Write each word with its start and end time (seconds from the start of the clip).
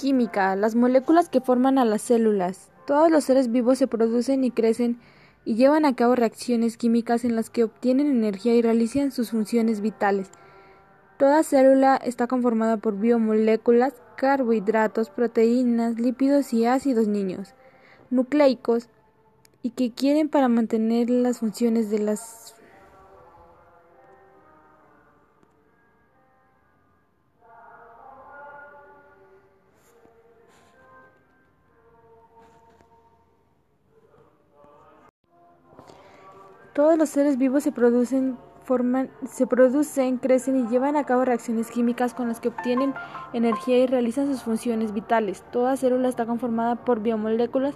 Química. 0.00 0.56
Las 0.56 0.76
moléculas 0.76 1.28
que 1.28 1.42
forman 1.42 1.76
a 1.76 1.84
las 1.84 2.00
células. 2.00 2.70
Todos 2.86 3.10
los 3.10 3.24
seres 3.24 3.52
vivos 3.52 3.76
se 3.76 3.86
producen 3.86 4.44
y 4.44 4.50
crecen 4.50 4.98
y 5.44 5.56
llevan 5.56 5.84
a 5.84 5.94
cabo 5.94 6.14
reacciones 6.14 6.78
químicas 6.78 7.22
en 7.26 7.36
las 7.36 7.50
que 7.50 7.64
obtienen 7.64 8.06
energía 8.06 8.54
y 8.54 8.62
realizan 8.62 9.12
sus 9.12 9.30
funciones 9.30 9.82
vitales. 9.82 10.30
Toda 11.18 11.42
célula 11.42 11.96
está 11.96 12.28
conformada 12.28 12.78
por 12.78 12.98
biomoléculas, 12.98 13.92
carbohidratos, 14.16 15.10
proteínas, 15.10 16.00
lípidos 16.00 16.54
y 16.54 16.64
ácidos 16.64 17.06
niños, 17.06 17.52
nucleicos, 18.08 18.88
y 19.62 19.70
que 19.70 19.92
quieren 19.92 20.30
para 20.30 20.48
mantener 20.48 21.10
las 21.10 21.40
funciones 21.40 21.90
de 21.90 21.98
las 21.98 22.54
Todos 36.80 36.96
los 36.96 37.10
seres 37.10 37.36
vivos 37.36 37.62
se 37.62 37.72
producen, 37.72 38.38
forman, 38.64 39.10
se 39.28 39.46
producen, 39.46 40.16
crecen 40.16 40.56
y 40.56 40.66
llevan 40.70 40.96
a 40.96 41.04
cabo 41.04 41.26
reacciones 41.26 41.70
químicas 41.70 42.14
con 42.14 42.28
las 42.28 42.40
que 42.40 42.48
obtienen 42.48 42.94
energía 43.34 43.76
y 43.76 43.86
realizan 43.86 44.28
sus 44.28 44.44
funciones 44.44 44.94
vitales. 44.94 45.44
Toda 45.52 45.76
célula 45.76 46.08
está 46.08 46.24
conformada 46.24 46.76
por 46.76 47.00
biomoléculas, 47.00 47.74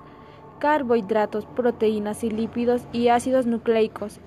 carbohidratos, 0.58 1.44
proteínas 1.44 2.24
y 2.24 2.30
lípidos 2.30 2.86
y 2.94 3.08
ácidos 3.08 3.44
nucleicos. 3.44 4.20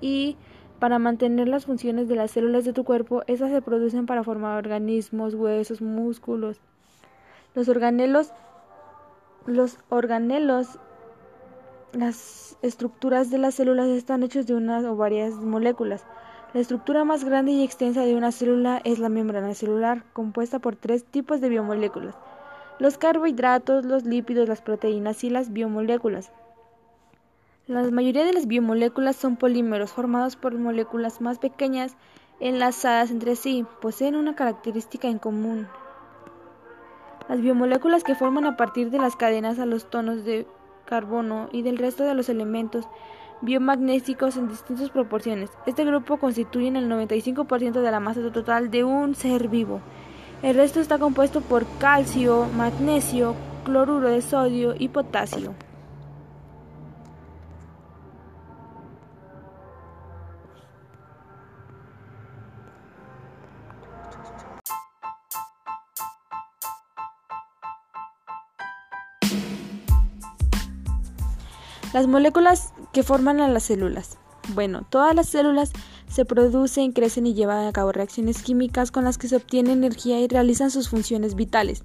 Y 0.00 0.38
para 0.78 0.98
mantener 0.98 1.46
las 1.46 1.66
funciones 1.66 2.08
de 2.08 2.16
las 2.16 2.30
células 2.30 2.64
de 2.64 2.72
tu 2.72 2.84
cuerpo, 2.84 3.24
esas 3.26 3.50
se 3.50 3.60
producen 3.60 4.06
para 4.06 4.24
formar 4.24 4.56
organismos, 4.56 5.34
huesos, 5.34 5.82
músculos. 5.82 6.58
Los 7.54 7.68
organelos 7.68 8.32
los 9.46 9.78
organelos 9.88 10.78
las 11.92 12.56
estructuras 12.62 13.30
de 13.30 13.38
las 13.38 13.54
células 13.54 13.88
están 13.88 14.22
hechas 14.22 14.46
de 14.46 14.54
unas 14.54 14.84
o 14.84 14.96
varias 14.96 15.34
moléculas. 15.34 16.04
La 16.54 16.60
estructura 16.60 17.04
más 17.04 17.24
grande 17.24 17.52
y 17.52 17.62
extensa 17.62 18.02
de 18.02 18.14
una 18.14 18.32
célula 18.32 18.80
es 18.84 18.98
la 18.98 19.08
membrana 19.08 19.54
celular, 19.54 20.04
compuesta 20.12 20.58
por 20.58 20.76
tres 20.76 21.04
tipos 21.04 21.40
de 21.40 21.48
biomoléculas: 21.48 22.14
los 22.78 22.98
carbohidratos, 22.98 23.84
los 23.84 24.04
lípidos, 24.04 24.48
las 24.48 24.62
proteínas 24.62 25.22
y 25.24 25.30
las 25.30 25.52
biomoléculas. 25.52 26.32
La 27.66 27.82
mayoría 27.90 28.24
de 28.24 28.32
las 28.32 28.46
biomoléculas 28.46 29.16
son 29.16 29.36
polímeros 29.36 29.92
formados 29.92 30.36
por 30.36 30.54
moléculas 30.54 31.20
más 31.20 31.38
pequeñas 31.38 31.96
enlazadas 32.40 33.10
entre 33.10 33.36
sí, 33.36 33.64
poseen 33.80 34.16
una 34.16 34.34
característica 34.34 35.08
en 35.08 35.18
común. 35.18 35.68
Las 37.28 37.40
biomoléculas 37.40 38.02
que 38.02 38.16
forman 38.16 38.46
a 38.46 38.56
partir 38.56 38.90
de 38.90 38.98
las 38.98 39.14
cadenas 39.14 39.58
a 39.60 39.66
los 39.66 39.88
tonos 39.88 40.24
de 40.24 40.46
carbono 40.84 41.48
y 41.52 41.62
del 41.62 41.78
resto 41.78 42.04
de 42.04 42.14
los 42.14 42.28
elementos 42.28 42.86
biomagnésicos 43.40 44.36
en 44.36 44.48
distintas 44.48 44.90
proporciones. 44.90 45.50
Este 45.66 45.84
grupo 45.84 46.16
constituye 46.16 46.68
el 46.68 46.88
95% 46.88 47.80
de 47.80 47.90
la 47.90 48.00
masa 48.00 48.20
total 48.32 48.70
de 48.70 48.84
un 48.84 49.14
ser 49.14 49.48
vivo. 49.48 49.80
El 50.42 50.56
resto 50.56 50.80
está 50.80 50.98
compuesto 50.98 51.40
por 51.40 51.66
calcio, 51.78 52.46
magnesio, 52.56 53.34
cloruro 53.64 54.08
de 54.08 54.22
sodio 54.22 54.74
y 54.78 54.88
potasio. 54.88 55.54
Las 71.92 72.06
moléculas 72.06 72.72
que 72.92 73.02
forman 73.02 73.40
a 73.40 73.48
las 73.48 73.64
células. 73.64 74.16
Bueno, 74.54 74.86
todas 74.88 75.14
las 75.14 75.28
células 75.28 75.72
se 76.08 76.24
producen, 76.24 76.92
crecen 76.92 77.26
y 77.26 77.34
llevan 77.34 77.66
a 77.66 77.72
cabo 77.72 77.92
reacciones 77.92 78.42
químicas 78.42 78.90
con 78.90 79.04
las 79.04 79.18
que 79.18 79.28
se 79.28 79.36
obtiene 79.36 79.72
energía 79.72 80.20
y 80.20 80.26
realizan 80.26 80.70
sus 80.70 80.88
funciones 80.88 81.34
vitales. 81.34 81.84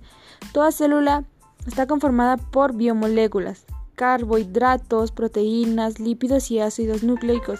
Toda 0.53 0.72
célula 0.72 1.25
está 1.66 1.88
conformada 1.88 2.38
por 2.38 2.73
biomoléculas, 2.73 3.66
carbohidratos, 3.95 5.12
proteínas, 5.12 6.00
lípidos 6.00 6.51
y 6.51 6.59
ácidos 6.59 7.03
nucleicos 7.03 7.59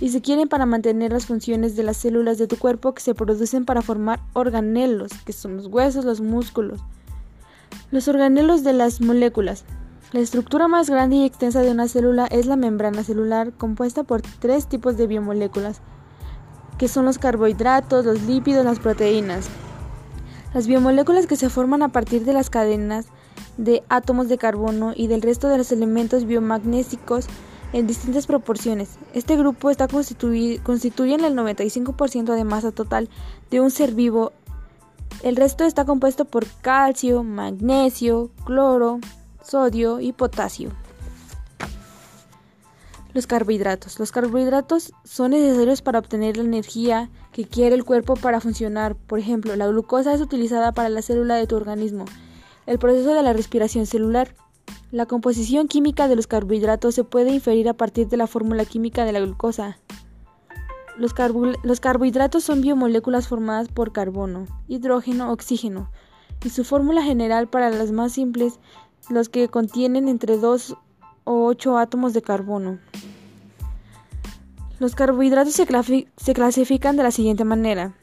y 0.00 0.10
se 0.10 0.20
quieren 0.20 0.48
para 0.48 0.66
mantener 0.66 1.12
las 1.12 1.26
funciones 1.26 1.76
de 1.76 1.84
las 1.84 1.96
células 1.96 2.36
de 2.36 2.46
tu 2.46 2.56
cuerpo 2.58 2.92
que 2.92 3.02
se 3.02 3.14
producen 3.14 3.64
para 3.64 3.82
formar 3.82 4.20
organelos, 4.34 5.12
que 5.24 5.32
son 5.32 5.56
los 5.56 5.68
huesos, 5.68 6.04
los 6.04 6.20
músculos. 6.20 6.80
Los 7.90 8.08
organelos 8.08 8.64
de 8.64 8.72
las 8.72 9.00
moléculas 9.00 9.64
la 10.12 10.20
estructura 10.20 10.68
más 10.68 10.90
grande 10.90 11.16
y 11.16 11.24
extensa 11.24 11.60
de 11.60 11.70
una 11.70 11.88
célula 11.88 12.26
es 12.26 12.44
la 12.44 12.56
membrana 12.56 13.02
celular, 13.02 13.52
compuesta 13.52 14.04
por 14.04 14.20
tres 14.20 14.66
tipos 14.66 14.98
de 14.98 15.06
biomoléculas, 15.06 15.80
que 16.76 16.86
son 16.86 17.06
los 17.06 17.16
carbohidratos, 17.16 18.04
los 18.04 18.20
lípidos, 18.22 18.62
las 18.62 18.78
proteínas. 18.78 19.48
Las 20.52 20.66
biomoléculas 20.66 21.26
que 21.26 21.36
se 21.36 21.48
forman 21.48 21.82
a 21.82 21.88
partir 21.88 22.26
de 22.26 22.34
las 22.34 22.50
cadenas 22.50 23.06
de 23.56 23.82
átomos 23.88 24.28
de 24.28 24.36
carbono 24.36 24.92
y 24.94 25.06
del 25.06 25.22
resto 25.22 25.48
de 25.48 25.56
los 25.56 25.72
elementos 25.72 26.26
biomagnésicos 26.26 27.26
en 27.72 27.86
distintas 27.86 28.26
proporciones. 28.26 28.98
Este 29.14 29.34
grupo 29.36 29.70
está 29.70 29.88
constituye 29.88 30.60
el 30.62 31.36
95% 31.36 32.34
de 32.34 32.44
masa 32.44 32.70
total 32.70 33.08
de 33.50 33.62
un 33.62 33.70
ser 33.70 33.94
vivo. 33.94 34.32
El 35.22 35.36
resto 35.36 35.64
está 35.64 35.86
compuesto 35.86 36.26
por 36.26 36.44
calcio, 36.60 37.22
magnesio, 37.22 38.30
cloro, 38.44 39.00
sodio 39.44 40.00
y 40.00 40.12
potasio. 40.12 40.70
Los 43.14 43.26
carbohidratos. 43.26 43.98
Los 43.98 44.10
carbohidratos 44.10 44.94
son 45.04 45.32
necesarios 45.32 45.82
para 45.82 45.98
obtener 45.98 46.38
la 46.38 46.44
energía 46.44 47.10
que 47.30 47.44
quiere 47.44 47.74
el 47.74 47.84
cuerpo 47.84 48.14
para 48.14 48.40
funcionar. 48.40 48.96
Por 48.96 49.18
ejemplo, 49.18 49.54
la 49.54 49.66
glucosa 49.66 50.14
es 50.14 50.22
utilizada 50.22 50.72
para 50.72 50.88
la 50.88 51.02
célula 51.02 51.34
de 51.36 51.46
tu 51.46 51.56
organismo. 51.56 52.06
El 52.66 52.78
proceso 52.78 53.12
de 53.12 53.22
la 53.22 53.34
respiración 53.34 53.84
celular. 53.84 54.34
La 54.90 55.06
composición 55.06 55.68
química 55.68 56.08
de 56.08 56.16
los 56.16 56.26
carbohidratos 56.26 56.94
se 56.94 57.04
puede 57.04 57.34
inferir 57.34 57.68
a 57.68 57.74
partir 57.74 58.08
de 58.08 58.16
la 58.16 58.26
fórmula 58.26 58.64
química 58.64 59.04
de 59.04 59.12
la 59.12 59.20
glucosa. 59.20 59.78
Los, 60.96 61.14
los 61.62 61.80
carbohidratos 61.80 62.44
son 62.44 62.60
biomoléculas 62.60 63.26
formadas 63.26 63.68
por 63.68 63.92
carbono, 63.92 64.46
hidrógeno, 64.68 65.32
oxígeno, 65.32 65.90
y 66.44 66.50
su 66.50 66.64
fórmula 66.64 67.02
general 67.02 67.48
para 67.48 67.70
las 67.70 67.92
más 67.92 68.12
simples 68.12 68.58
los 69.08 69.28
que 69.28 69.48
contienen 69.48 70.08
entre 70.08 70.36
2 70.38 70.76
o 71.24 71.44
8 71.46 71.78
átomos 71.78 72.12
de 72.12 72.22
carbono. 72.22 72.78
Los 74.78 74.94
carbohidratos 74.94 75.54
se, 75.54 75.66
clasifican 76.34 76.96
de 76.96 77.02
la 77.02 77.10
siguiente 77.10 77.44
manera. 77.44 77.94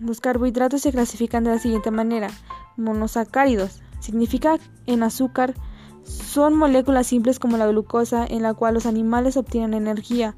Los 0.00 0.20
carbohidratos 0.20 0.82
se 0.82 0.90
clasifican 0.90 1.44
de 1.44 1.50
la 1.50 1.58
siguiente 1.58 1.90
manera. 1.90 2.28
Monosacáridos. 2.76 3.82
Significa 4.00 4.58
en 4.86 5.02
azúcar. 5.04 5.54
Son 6.02 6.56
moléculas 6.56 7.06
simples 7.06 7.38
como 7.38 7.56
la 7.56 7.68
glucosa 7.68 8.26
en 8.28 8.42
la 8.42 8.52
cual 8.52 8.74
los 8.74 8.86
animales 8.86 9.36
obtienen 9.36 9.74
energía. 9.74 10.34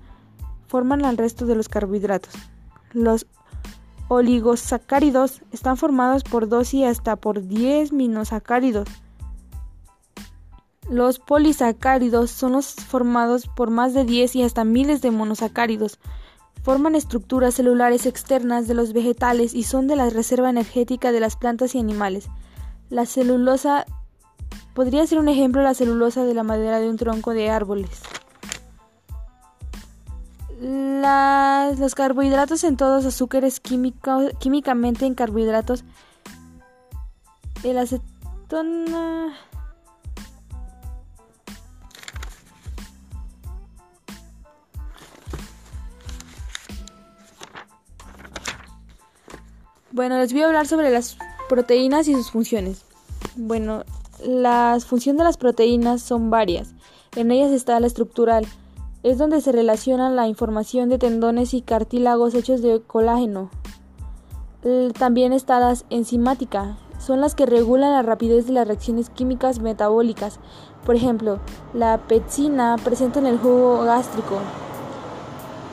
Forman 0.66 1.04
al 1.04 1.16
resto 1.16 1.46
de 1.46 1.54
los 1.54 1.68
carbohidratos. 1.68 2.34
Los 2.92 3.26
oligosacáridos 4.08 5.40
están 5.50 5.76
formados 5.78 6.24
por 6.24 6.48
2 6.48 6.74
y 6.74 6.84
hasta 6.84 7.16
por 7.16 7.46
10 7.46 7.92
minosacáridos 7.92 8.86
los 10.88 11.18
polisacáridos 11.18 12.30
son 12.30 12.52
los 12.52 12.74
formados 12.74 13.48
por 13.48 13.70
más 13.70 13.94
de 13.94 14.04
10 14.04 14.36
y 14.36 14.42
hasta 14.42 14.64
miles 14.64 15.02
de 15.02 15.10
monosacáridos. 15.10 15.98
Forman 16.62 16.94
estructuras 16.94 17.54
celulares 17.54 18.06
externas 18.06 18.68
de 18.68 18.74
los 18.74 18.92
vegetales 18.92 19.54
y 19.54 19.64
son 19.64 19.86
de 19.86 19.96
la 19.96 20.10
reserva 20.10 20.50
energética 20.50 21.12
de 21.12 21.20
las 21.20 21.36
plantas 21.36 21.74
y 21.74 21.78
animales. 21.78 22.28
La 22.90 23.06
celulosa 23.06 23.84
podría 24.74 25.06
ser 25.06 25.18
un 25.18 25.28
ejemplo 25.28 25.62
la 25.62 25.74
celulosa 25.74 26.24
de 26.24 26.34
la 26.34 26.42
madera 26.42 26.78
de 26.78 26.88
un 26.88 26.96
tronco 26.96 27.32
de 27.32 27.50
árboles. 27.50 28.02
los 31.78 31.94
carbohidratos 31.94 32.64
en 32.64 32.76
todos 32.76 33.04
azúcares 33.04 33.60
químicamente 33.60 35.06
en 35.06 35.14
carbohidratos. 35.14 35.84
El 37.62 37.78
acetona 37.78 39.34
Bueno, 49.96 50.18
les 50.18 50.30
voy 50.34 50.42
a 50.42 50.46
hablar 50.48 50.66
sobre 50.66 50.90
las 50.90 51.16
proteínas 51.48 52.06
y 52.06 52.12
sus 52.12 52.30
funciones. 52.30 52.84
Bueno, 53.34 53.82
las 54.22 54.84
funciones 54.84 55.16
de 55.16 55.24
las 55.24 55.38
proteínas 55.38 56.02
son 56.02 56.28
varias. 56.28 56.74
En 57.16 57.30
ellas 57.30 57.50
está 57.50 57.80
la 57.80 57.86
estructural, 57.86 58.46
es 59.02 59.16
donde 59.16 59.40
se 59.40 59.52
relaciona 59.52 60.10
la 60.10 60.28
información 60.28 60.90
de 60.90 60.98
tendones 60.98 61.54
y 61.54 61.62
cartílagos 61.62 62.34
hechos 62.34 62.60
de 62.60 62.82
colágeno. 62.86 63.48
También 64.98 65.32
está 65.32 65.60
la 65.60 65.74
enzimática, 65.88 66.76
son 66.98 67.22
las 67.22 67.34
que 67.34 67.46
regulan 67.46 67.92
la 67.92 68.02
rapidez 68.02 68.46
de 68.46 68.52
las 68.52 68.68
reacciones 68.68 69.08
químicas 69.08 69.60
metabólicas. 69.60 70.40
Por 70.84 70.96
ejemplo, 70.96 71.40
la 71.72 72.02
pepsina 72.06 72.76
presente 72.84 73.18
en 73.18 73.26
el 73.28 73.38
jugo 73.38 73.82
gástrico. 73.84 74.36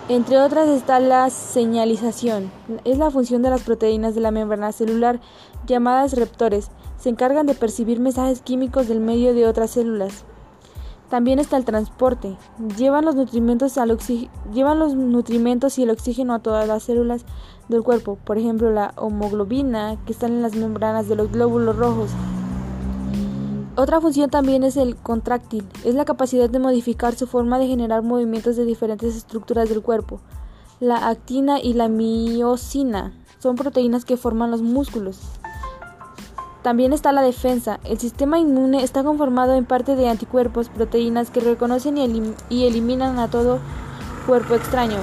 Entre 0.10 0.38
otras 0.38 0.68
está 0.68 1.00
la 1.00 1.30
señalización. 1.30 2.52
Es 2.84 2.98
la 2.98 3.10
función 3.10 3.42
de 3.42 3.50
las 3.50 3.64
proteínas 3.64 4.14
de 4.14 4.20
la 4.20 4.32
membrana 4.32 4.74
celular 4.74 5.22
llamadas 5.66 6.12
receptores. 6.12 6.72
Se 6.98 7.08
encargan 7.08 7.46
de 7.46 7.56
percibir 7.56 8.02
mensajes 8.02 8.42
químicos 8.42 8.90
del 8.90 9.00
medio 9.00 9.34
de 9.34 9.48
otras 9.48 9.72
células. 9.72 10.26
También 11.10 11.40
está 11.40 11.56
el 11.56 11.64
transporte. 11.64 12.36
Llevan 12.76 13.06
los 13.06 13.16
nutrimentos 13.16 13.78
y 15.78 15.84
el 15.84 15.90
oxígeno 15.92 16.34
a 16.34 16.40
todas 16.40 16.68
las 16.68 16.84
células 16.84 17.24
del 17.70 17.82
cuerpo, 17.82 18.18
por 18.26 18.38
ejemplo 18.38 18.72
la 18.72 18.94
homoglobina 18.98 19.96
que 20.06 20.12
están 20.12 20.34
en 20.34 20.42
las 20.42 20.56
membranas 20.56 21.08
de 21.08 21.16
los 21.16 21.32
glóbulos 21.32 21.78
rojos. 21.78 22.10
Otra 23.76 24.00
función 24.00 24.30
también 24.30 24.64
es 24.64 24.78
el 24.78 24.96
contráctil, 24.96 25.68
es 25.84 25.96
la 25.96 26.06
capacidad 26.06 26.48
de 26.48 26.60
modificar 26.60 27.16
su 27.16 27.26
forma 27.26 27.58
de 27.58 27.66
generar 27.66 28.04
movimientos 28.04 28.56
de 28.56 28.66
diferentes 28.66 29.16
estructuras 29.16 29.68
del 29.68 29.82
cuerpo. 29.82 30.20
La 30.80 31.08
actina 31.08 31.60
y 31.60 31.74
la 31.74 31.88
miocina 31.88 33.14
son 33.40 33.56
proteínas 33.56 34.06
que 34.06 34.16
forman 34.16 34.52
los 34.52 34.62
músculos. 34.62 35.22
También 36.62 36.94
está 36.94 37.12
la 37.12 37.24
defensa. 37.24 37.80
El 37.84 37.98
sistema 37.98 38.38
inmune 38.38 38.84
está 38.84 39.04
conformado 39.04 39.56
en 39.56 39.66
parte 39.66 39.96
de 39.96 40.08
anticuerpos, 40.08 40.70
proteínas 40.70 41.32
que 41.32 41.40
reconocen 41.40 41.98
y, 41.98 42.66
eliminan 42.66 43.18
a 43.18 43.28
todo 43.28 43.60
cuerpo 44.28 44.54
extraño 44.54 45.00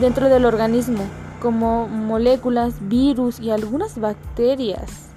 dentro 0.00 0.30
del 0.30 0.46
organismo, 0.46 1.04
como 1.42 1.88
moléculas, 1.88 2.74
virus 2.88 3.38
y 3.38 3.50
algunas 3.50 4.00
bacterias. 4.00 5.10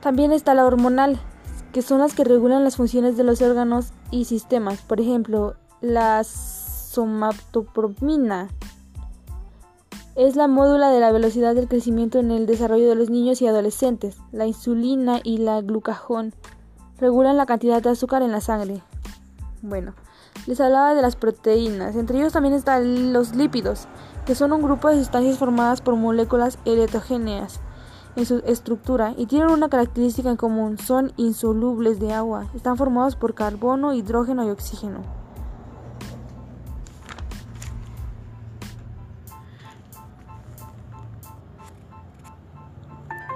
También 0.00 0.32
está 0.32 0.54
la 0.54 0.64
hormonal, 0.64 1.20
que 1.72 1.82
son 1.82 2.00
las 2.00 2.14
que 2.14 2.24
regulan 2.24 2.64
las 2.64 2.76
funciones 2.76 3.16
de 3.16 3.22
los 3.24 3.42
órganos 3.42 3.92
y 4.10 4.24
sistemas, 4.24 4.80
por 4.82 5.00
ejemplo, 5.00 5.54
la 5.80 6.24
somatopromina 6.24 8.48
es 10.16 10.34
la 10.34 10.48
módula 10.48 10.90
de 10.90 10.98
la 10.98 11.12
velocidad 11.12 11.54
del 11.54 11.68
crecimiento 11.68 12.18
en 12.18 12.32
el 12.32 12.46
desarrollo 12.46 12.88
de 12.88 12.96
los 12.96 13.08
niños 13.08 13.40
y 13.40 13.46
adolescentes. 13.46 14.16
La 14.32 14.46
insulina 14.46 15.20
y 15.22 15.38
la 15.38 15.60
glucagón 15.60 16.34
regulan 16.98 17.36
la 17.36 17.46
cantidad 17.46 17.80
de 17.80 17.90
azúcar 17.90 18.22
en 18.22 18.32
la 18.32 18.40
sangre. 18.40 18.82
Bueno, 19.62 19.94
les 20.46 20.60
hablaba 20.60 20.94
de 20.94 21.02
las 21.02 21.14
proteínas. 21.14 21.94
Entre 21.94 22.18
ellos 22.18 22.32
también 22.32 22.54
están 22.54 23.12
los 23.12 23.36
lípidos, 23.36 23.86
que 24.26 24.34
son 24.34 24.52
un 24.52 24.62
grupo 24.62 24.88
de 24.88 24.96
sustancias 24.96 25.38
formadas 25.38 25.82
por 25.82 25.94
moléculas 25.94 26.58
heterogéneas 26.64 27.60
en 28.18 28.26
su 28.26 28.38
estructura 28.38 29.14
y 29.16 29.26
tienen 29.26 29.50
una 29.50 29.68
característica 29.68 30.28
en 30.28 30.36
común, 30.36 30.76
son 30.76 31.12
insolubles 31.16 32.00
de 32.00 32.12
agua, 32.12 32.48
están 32.52 32.76
formados 32.76 33.14
por 33.14 33.34
carbono, 33.34 33.94
hidrógeno 33.94 34.44
y 34.44 34.50
oxígeno. 34.50 35.02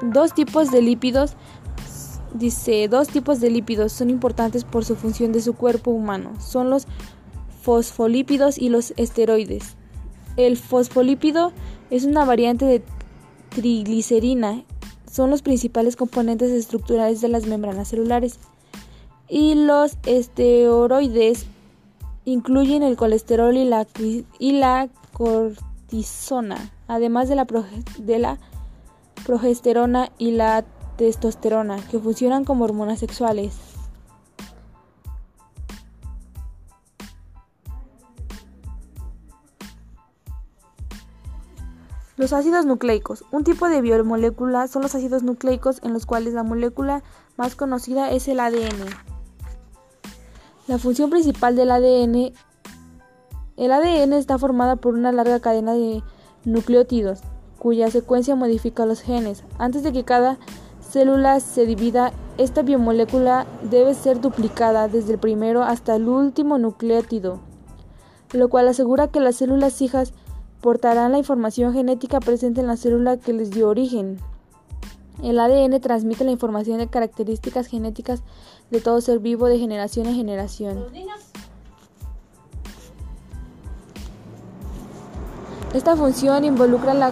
Dos 0.02 0.34
tipos 0.34 0.73
de 0.73 0.82
lípidos 0.82 1.37
dice, 2.35 2.88
dos 2.88 3.06
tipos 3.06 3.40
de 3.40 3.50
lípidos 3.50 3.93
son 3.93 4.11
importantes 4.11 4.64
por 4.64 4.85
su 4.85 4.96
función 4.96 5.31
de 5.31 5.43
su 5.43 5.55
cuerpo 5.55 5.93
humano. 5.93 6.32
Son 6.40 6.70
los 6.70 6.88
fosfolípidos 7.61 8.58
y 8.58 8.69
los 8.69 8.94
esteroides. 8.96 9.76
El 10.37 10.56
fosfolípido 10.56 11.52
es 11.90 12.02
una 12.05 12.25
variante 12.25 12.64
de 12.64 12.82
triglicerina. 13.50 14.64
Son 15.12 15.29
los 15.29 15.43
principales 15.43 15.94
componentes 15.94 16.50
estructurales 16.50 17.20
de 17.20 17.29
las 17.29 17.47
membranas 17.47 17.88
celulares. 17.88 18.38
Y 19.29 19.55
los 19.55 19.99
esteroides 20.06 21.44
incluyen 22.25 22.82
el 22.82 22.97
colesterol 22.97 23.55
y 23.55 23.67
la, 23.67 23.87
y 24.38 24.53
la 24.53 24.88
cortisona, 25.12 26.73
además 26.88 27.29
de 27.29 27.35
la, 27.35 27.47
de 27.99 28.19
la 28.19 28.38
progesterona 29.26 30.11
y 30.17 30.31
la 30.31 30.64
testosterona, 30.97 31.76
que 31.91 31.99
funcionan 31.99 32.47
como 32.47 32.64
hormonas 32.64 32.99
sexuales. 32.99 33.72
Los 42.17 42.32
ácidos 42.32 42.67
nucleicos. 42.67 43.25
Un 43.31 43.44
tipo 43.44 43.69
de 43.69 43.81
biomolécula 43.81 44.69
son 44.69 44.82
los 44.82 44.94
ácidos 44.94 45.23
nucleicos 45.23 45.81
en 45.82 45.93
los 45.93 46.06
cuales 46.06 46.35
la 46.35 46.43
molécula 46.43 47.03
más 47.37 47.55
conocida 47.55 48.11
es 48.11 48.29
el 48.29 48.41
ADN. 48.41 48.87
La 50.67 50.79
función 50.79 51.11
principal 51.11 51.56
del 51.56 51.70
ADN 51.70 52.32
el 53.56 53.70
ADN 53.70 54.14
está 54.14 54.38
formada 54.38 54.76
por 54.76 54.94
una 54.94 55.12
larga 55.12 55.38
cadena 55.41 55.75
de 55.75 56.03
nucleótidos 56.44 57.20
cuya 57.59 57.91
secuencia 57.91 58.35
modifica 58.35 58.87
los 58.87 59.03
genes. 59.03 59.44
Antes 59.59 59.82
de 59.82 59.93
que 59.93 60.05
cada 60.05 60.38
célula 60.81 61.38
se 61.38 61.67
divida, 61.67 62.12
esta 62.38 62.62
biomolécula 62.62 63.47
debe 63.70 63.94
ser 63.94 64.20
duplicada 64.20 64.88
desde 64.88 65.12
el 65.12 65.19
primero 65.19 65.62
hasta 65.62 65.94
el 65.94 66.09
último 66.09 66.59
nucleótido, 66.59 67.41
lo 68.32 68.49
cual 68.49 68.67
asegura 68.67 69.09
que 69.09 69.20
las 69.20 69.37
células 69.37 69.81
hijas 69.81 70.12
portarán 70.62 71.12
la 71.12 71.19
información 71.19 71.75
genética 71.75 72.20
presente 72.20 72.61
en 72.61 72.69
la 72.69 72.76
célula 72.76 73.19
que 73.19 73.32
les 73.32 73.50
dio 73.50 73.69
origen. 73.69 74.19
El 75.23 75.38
ADN 75.38 75.81
transmite 75.81 76.25
la 76.25 76.31
información 76.31 76.79
de 76.79 76.87
características 76.87 77.67
genéticas 77.67 78.23
de 78.70 78.81
todo 78.81 79.00
ser 79.00 79.19
vivo 79.19 79.47
de 79.47 79.59
generación 79.59 80.06
en 80.06 80.14
generación. 80.14 80.87
Esta 85.75 85.97
función 85.97 86.44
involucra 86.44 86.94
la 86.94 87.11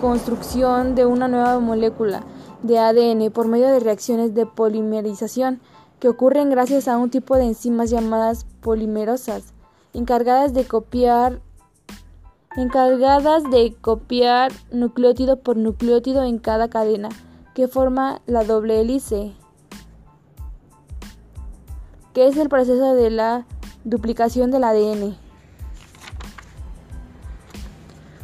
construcción 0.00 0.94
de 0.94 1.06
una 1.06 1.28
nueva 1.28 1.60
molécula 1.60 2.24
de 2.62 2.78
ADN 2.78 3.30
por 3.30 3.46
medio 3.46 3.68
de 3.68 3.80
reacciones 3.80 4.34
de 4.34 4.46
polimerización 4.46 5.60
que 6.00 6.08
ocurren 6.08 6.50
gracias 6.50 6.88
a 6.88 6.96
un 6.96 7.10
tipo 7.10 7.36
de 7.36 7.44
enzimas 7.44 7.90
llamadas 7.90 8.46
polimerosas, 8.62 9.52
encargadas 9.92 10.54
de 10.54 10.64
copiar 10.64 11.40
encargadas 12.60 13.42
de 13.50 13.74
copiar 13.80 14.52
nucleótido 14.70 15.40
por 15.40 15.56
nucleótido 15.56 16.22
en 16.24 16.38
cada 16.38 16.68
cadena 16.68 17.08
que 17.54 17.68
forma 17.68 18.20
la 18.26 18.44
doble 18.44 18.80
hélice, 18.80 19.32
que 22.14 22.28
es 22.28 22.36
el 22.36 22.48
proceso 22.48 22.94
de 22.94 23.10
la 23.10 23.46
duplicación 23.84 24.50
del 24.50 24.64
ADN. 24.64 25.16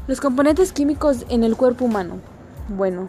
Los 0.07 0.21
componentes 0.21 0.73
químicos 0.73 1.26
en 1.28 1.43
el 1.43 1.57
cuerpo 1.57 1.85
humano. 1.85 2.21
Bueno, 2.69 3.09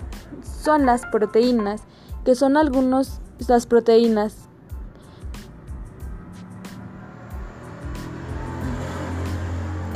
son 0.63 0.85
las 0.85 1.05
proteínas, 1.05 1.81
que 2.25 2.35
son 2.35 2.57
algunas 2.57 3.21
las 3.47 3.67
proteínas 3.67 4.46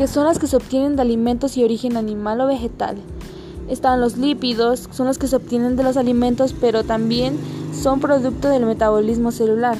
que 0.01 0.07
son 0.07 0.25
las 0.25 0.39
que 0.39 0.47
se 0.47 0.55
obtienen 0.55 0.95
de 0.95 1.03
alimentos 1.03 1.57
y 1.57 1.63
origen 1.63 1.95
animal 1.95 2.41
o 2.41 2.47
vegetal. 2.47 2.97
Están 3.69 4.01
los 4.01 4.17
lípidos, 4.17 4.89
son 4.89 5.05
los 5.05 5.19
que 5.19 5.27
se 5.27 5.35
obtienen 5.35 5.75
de 5.75 5.83
los 5.83 5.95
alimentos, 5.95 6.55
pero 6.59 6.83
también 6.83 7.37
son 7.71 7.99
producto 7.99 8.49
del 8.49 8.65
metabolismo 8.65 9.31
celular. 9.31 9.77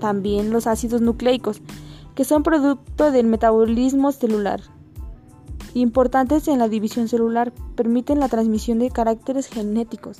También 0.00 0.48
los 0.52 0.66
ácidos 0.66 1.02
nucleicos, 1.02 1.60
que 2.14 2.24
son 2.24 2.42
producto 2.42 3.10
del 3.10 3.26
metabolismo 3.26 4.10
celular 4.10 4.62
importantes 5.74 6.48
en 6.48 6.58
la 6.58 6.70
división 6.70 7.06
celular, 7.06 7.52
permiten 7.74 8.20
la 8.20 8.30
transmisión 8.30 8.78
de 8.78 8.90
caracteres 8.90 9.48
genéticos. 9.48 10.16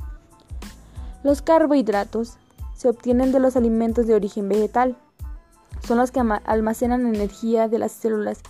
Los 1.24 1.40
carbohidratos 1.40 2.36
se 2.74 2.90
obtienen 2.90 3.32
de 3.32 3.40
los 3.40 3.56
alimentos 3.56 4.06
de 4.06 4.14
origen 4.14 4.46
vegetal. 4.50 4.94
Son 5.88 5.96
los 5.96 6.10
que 6.10 6.20
almacenan 6.20 7.06
energía 7.06 7.66
de 7.68 7.78
las 7.78 7.92
células 7.92 8.42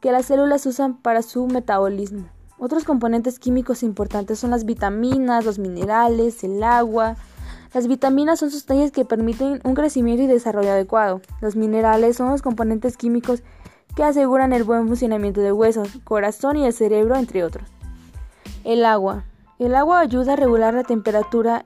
que 0.00 0.12
las 0.12 0.26
células 0.26 0.66
usan 0.66 0.96
para 0.96 1.22
su 1.22 1.46
metabolismo. 1.46 2.28
Otros 2.58 2.84
componentes 2.84 3.38
químicos 3.38 3.82
importantes 3.82 4.38
son 4.38 4.50
las 4.50 4.64
vitaminas, 4.64 5.44
los 5.44 5.58
minerales, 5.58 6.44
el 6.44 6.62
agua. 6.62 7.16
Las 7.72 7.86
vitaminas 7.86 8.38
son 8.38 8.50
sustancias 8.50 8.90
que 8.90 9.04
permiten 9.04 9.60
un 9.64 9.74
crecimiento 9.74 10.22
y 10.22 10.26
desarrollo 10.26 10.72
adecuado. 10.72 11.22
Los 11.40 11.56
minerales 11.56 12.16
son 12.16 12.30
los 12.30 12.42
componentes 12.42 12.96
químicos 12.96 13.42
que 13.96 14.04
aseguran 14.04 14.52
el 14.52 14.64
buen 14.64 14.86
funcionamiento 14.86 15.40
de 15.40 15.52
huesos, 15.52 15.88
corazón 16.04 16.56
y 16.56 16.66
el 16.66 16.72
cerebro, 16.72 17.16
entre 17.16 17.44
otros. 17.44 17.68
El 18.64 18.84
agua. 18.84 19.24
El 19.58 19.74
agua 19.74 20.00
ayuda 20.00 20.34
a 20.34 20.36
regular 20.36 20.74
la 20.74 20.84
temperatura. 20.84 21.64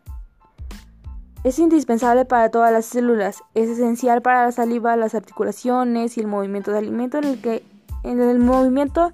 Es 1.42 1.58
indispensable 1.58 2.24
para 2.24 2.50
todas 2.50 2.72
las 2.72 2.86
células. 2.86 3.42
Es 3.54 3.68
esencial 3.68 4.22
para 4.22 4.44
la 4.44 4.52
saliva, 4.52 4.96
las 4.96 5.14
articulaciones 5.14 6.16
y 6.16 6.20
el 6.20 6.26
movimiento 6.26 6.70
de 6.70 6.78
alimento 6.78 7.18
en 7.18 7.24
el 7.24 7.40
que 7.40 7.64
en 8.04 8.20
el 8.20 8.38
movimiento 8.38 9.12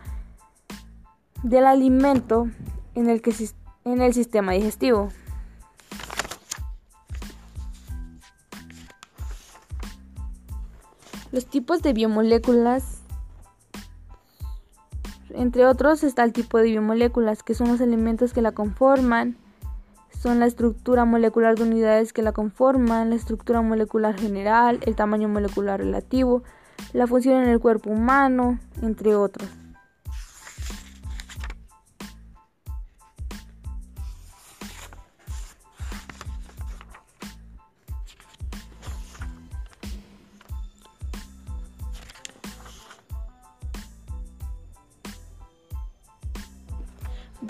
del 1.42 1.64
alimento 1.64 2.48
en 2.94 3.08
el, 3.08 3.22
que, 3.22 3.32
en 3.84 4.02
el 4.02 4.12
sistema 4.12 4.52
digestivo. 4.52 5.08
Los 11.32 11.46
tipos 11.46 11.80
de 11.82 11.92
biomoléculas, 11.92 13.02
entre 15.30 15.64
otros 15.64 16.02
está 16.02 16.24
el 16.24 16.32
tipo 16.32 16.58
de 16.58 16.64
biomoléculas, 16.64 17.44
que 17.44 17.54
son 17.54 17.68
los 17.68 17.80
elementos 17.80 18.32
que 18.32 18.42
la 18.42 18.50
conforman, 18.50 19.36
son 20.10 20.40
la 20.40 20.46
estructura 20.46 21.04
molecular 21.04 21.54
de 21.54 21.62
unidades 21.62 22.12
que 22.12 22.22
la 22.22 22.32
conforman, 22.32 23.10
la 23.10 23.16
estructura 23.16 23.62
molecular 23.62 24.18
general, 24.18 24.80
el 24.82 24.96
tamaño 24.96 25.28
molecular 25.28 25.78
relativo, 25.78 26.42
la 26.92 27.06
función 27.06 27.42
en 27.42 27.48
el 27.48 27.60
cuerpo 27.60 27.90
humano, 27.90 28.58
entre 28.82 29.14
otros. 29.14 29.48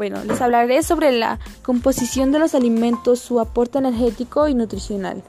Bueno, 0.01 0.25
les 0.25 0.41
hablaré 0.41 0.83
sobre 0.83 1.13
la 1.13 1.39
composición 1.63 2.33
de 2.33 2.39
los 2.39 2.55
alimentos, 2.55 3.19
su 3.19 3.39
aporte 3.39 3.77
energético 3.77 4.49
y 4.49 4.55
nutricional. 4.55 5.23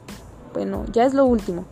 Bueno, 0.53 0.85
ya 0.93 1.03
es 1.03 1.13
lo 1.13 1.25
último. 1.25 1.65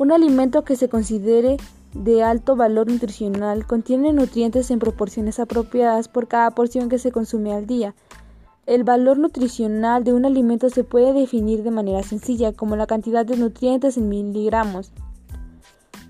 Un 0.00 0.12
alimento 0.12 0.64
que 0.64 0.76
se 0.76 0.88
considere 0.88 1.58
de 1.92 2.22
alto 2.22 2.56
valor 2.56 2.90
nutricional 2.90 3.66
contiene 3.66 4.14
nutrientes 4.14 4.70
en 4.70 4.78
proporciones 4.78 5.38
apropiadas 5.38 6.08
por 6.08 6.26
cada 6.26 6.52
porción 6.52 6.88
que 6.88 6.98
se 6.98 7.12
consume 7.12 7.52
al 7.52 7.66
día. 7.66 7.94
El 8.64 8.82
valor 8.82 9.18
nutricional 9.18 10.02
de 10.02 10.14
un 10.14 10.24
alimento 10.24 10.70
se 10.70 10.84
puede 10.84 11.12
definir 11.12 11.62
de 11.62 11.70
manera 11.70 12.02
sencilla 12.02 12.54
como 12.54 12.76
la 12.76 12.86
cantidad 12.86 13.26
de 13.26 13.36
nutrientes 13.36 13.98
en 13.98 14.08
miligramos 14.08 14.90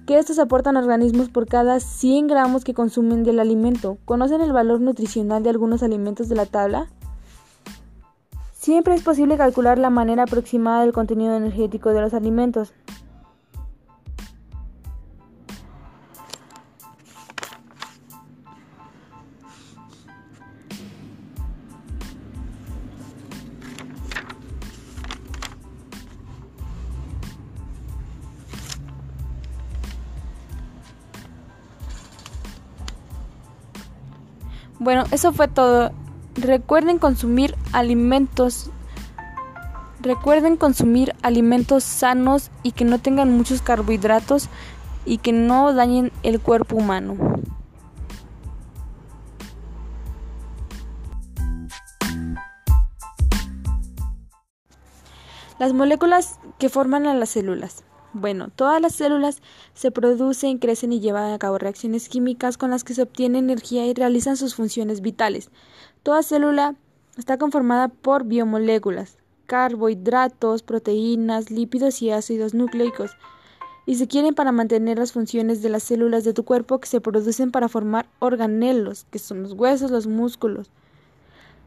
que 0.06 0.18
estos 0.18 0.38
aportan 0.38 0.76
organismos 0.76 1.28
por 1.28 1.48
cada 1.48 1.80
100 1.80 2.28
gramos 2.28 2.62
que 2.62 2.74
consumen 2.74 3.24
del 3.24 3.40
alimento. 3.40 3.98
¿Conocen 4.04 4.40
el 4.40 4.52
valor 4.52 4.80
nutricional 4.80 5.42
de 5.42 5.50
algunos 5.50 5.82
alimentos 5.82 6.28
de 6.28 6.36
la 6.36 6.46
tabla? 6.46 6.86
Siempre 8.60 8.94
es 8.94 9.02
posible 9.02 9.38
calcular 9.38 9.78
la 9.78 9.88
manera 9.88 10.24
aproximada 10.24 10.82
del 10.82 10.92
contenido 10.92 11.34
energético 11.34 11.94
de 11.94 12.02
los 12.02 12.12
alimentos. 12.12 12.74
Bueno, 34.80 35.04
eso 35.10 35.34
fue 35.34 35.46
todo. 35.46 35.92
Recuerden 36.34 36.98
consumir 36.98 37.54
alimentos. 37.72 38.70
Recuerden 40.00 40.56
consumir 40.56 41.14
alimentos 41.20 41.84
sanos 41.84 42.50
y 42.62 42.72
que 42.72 42.86
no 42.86 42.98
tengan 42.98 43.30
muchos 43.36 43.60
carbohidratos 43.60 44.48
y 45.04 45.18
que 45.18 45.32
no 45.32 45.74
dañen 45.74 46.10
el 46.22 46.40
cuerpo 46.40 46.76
humano. 46.76 47.14
Las 55.58 55.74
moléculas 55.74 56.38
que 56.58 56.70
forman 56.70 57.06
a 57.06 57.12
las 57.12 57.28
células. 57.28 57.84
Bueno, 58.12 58.48
todas 58.54 58.80
las 58.80 58.96
células 58.96 59.40
se 59.72 59.92
producen, 59.92 60.58
crecen 60.58 60.92
y 60.92 60.98
llevan 60.98 61.32
a 61.32 61.38
cabo 61.38 61.58
reacciones 61.58 62.08
químicas 62.08 62.58
con 62.58 62.70
las 62.70 62.82
que 62.82 62.94
se 62.94 63.02
obtiene 63.02 63.38
energía 63.38 63.86
y 63.86 63.94
realizan 63.94 64.36
sus 64.36 64.56
funciones 64.56 65.00
vitales. 65.00 65.50
Toda 66.02 66.24
célula 66.24 66.74
está 67.16 67.38
conformada 67.38 67.86
por 67.86 68.24
biomoléculas, 68.24 69.18
carbohidratos, 69.46 70.64
proteínas, 70.64 71.52
lípidos 71.52 72.02
y 72.02 72.10
ácidos 72.10 72.52
nucleicos, 72.52 73.12
y 73.86 73.94
se 73.94 74.08
quieren 74.08 74.34
para 74.34 74.50
mantener 74.50 74.98
las 74.98 75.12
funciones 75.12 75.62
de 75.62 75.68
las 75.68 75.84
células 75.84 76.24
de 76.24 76.32
tu 76.32 76.44
cuerpo 76.44 76.80
que 76.80 76.88
se 76.88 77.00
producen 77.00 77.52
para 77.52 77.68
formar 77.68 78.06
organelos, 78.18 79.06
que 79.10 79.20
son 79.20 79.42
los 79.42 79.52
huesos, 79.52 79.92
los 79.92 80.08
músculos. 80.08 80.70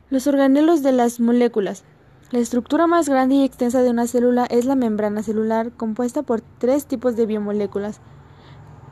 Los 0.09 0.27
organelos 0.27 0.83
de 0.83 0.91
las 0.91 1.19
moléculas 1.19 1.85
la 2.33 2.39
estructura 2.39 2.87
más 2.87 3.07
grande 3.07 3.35
y 3.35 3.43
extensa 3.43 3.83
de 3.83 3.91
una 3.91 4.07
célula 4.07 4.47
es 4.49 4.65
la 4.65 4.73
membrana 4.73 5.21
celular, 5.21 5.71
compuesta 5.71 6.23
por 6.23 6.41
tres 6.41 6.87
tipos 6.87 7.15
de 7.15 7.27
biomoléculas, 7.27 7.99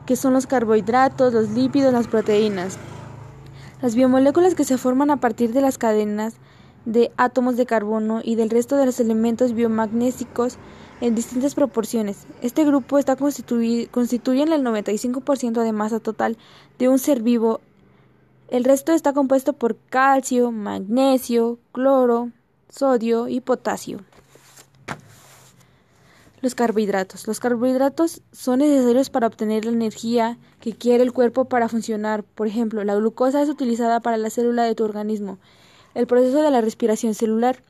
que 0.06 0.14
son 0.14 0.32
los 0.32 0.46
carbohidratos, 0.46 1.34
los 1.34 1.50
lípidos, 1.50 1.92
las 1.92 2.06
proteínas. 2.06 2.78
Las 3.82 3.96
biomoléculas 3.96 4.54
que 4.54 4.62
se 4.62 4.78
forman 4.78 5.10
a 5.10 5.16
partir 5.16 5.52
de 5.52 5.60
las 5.60 5.76
cadenas 5.76 6.34
de 6.84 7.10
átomos 7.16 7.56
de 7.56 7.66
carbono 7.66 8.20
y 8.22 8.36
del 8.36 8.48
resto 8.48 8.76
de 8.76 8.86
los 8.86 9.00
elementos 9.00 9.54
biomagnésicos 9.54 10.56
en 11.00 11.16
distintas 11.16 11.56
proporciones. 11.56 12.28
Este 12.42 12.64
grupo 12.64 12.96
está 12.96 13.16
constituye 13.16 14.42
en 14.42 14.52
el 14.52 14.62
95% 14.62 15.64
de 15.64 15.72
masa 15.72 15.98
total 15.98 16.38
de 16.78 16.88
un 16.88 17.00
ser 17.00 17.22
vivo. 17.22 17.60
El 18.46 18.62
resto 18.62 18.92
está 18.92 19.12
compuesto 19.12 19.52
por 19.52 19.76
calcio, 19.90 20.52
magnesio, 20.52 21.58
cloro, 21.72 22.30
sodio 22.72 23.28
y 23.28 23.40
potasio. 23.40 24.00
Los 26.40 26.54
carbohidratos. 26.56 27.28
Los 27.28 27.38
carbohidratos 27.38 28.22
son 28.32 28.60
necesarios 28.60 29.10
para 29.10 29.28
obtener 29.28 29.64
la 29.64 29.72
energía 29.72 30.38
que 30.58 30.72
quiere 30.72 31.04
el 31.04 31.12
cuerpo 31.12 31.44
para 31.44 31.68
funcionar. 31.68 32.24
Por 32.24 32.48
ejemplo, 32.48 32.82
la 32.82 32.96
glucosa 32.96 33.42
es 33.42 33.48
utilizada 33.48 34.00
para 34.00 34.16
la 34.16 34.30
célula 34.30 34.64
de 34.64 34.74
tu 34.74 34.84
organismo. 34.84 35.38
El 35.94 36.06
proceso 36.06 36.42
de 36.42 36.50
la 36.50 36.60
respiración 36.62 37.14
celular. 37.14 37.62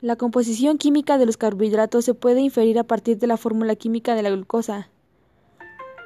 La 0.00 0.16
composición 0.16 0.78
química 0.78 1.18
de 1.18 1.26
los 1.26 1.36
carbohidratos 1.36 2.04
se 2.04 2.14
puede 2.14 2.40
inferir 2.40 2.78
a 2.78 2.84
partir 2.84 3.18
de 3.18 3.26
la 3.26 3.36
fórmula 3.36 3.74
química 3.74 4.14
de 4.14 4.22
la 4.22 4.30
glucosa. 4.30 4.88